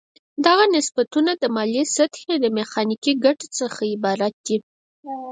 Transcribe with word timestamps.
دغه 0.45 0.65
نسبتونه 0.75 1.31
د 1.37 1.43
مایلې 1.55 1.83
سطحې 1.95 2.35
د 2.39 2.45
میخانیکي 2.57 3.13
ګټې 3.25 3.47
څخه 3.59 3.81
عبارت 3.93 4.33
دي. 4.45 4.57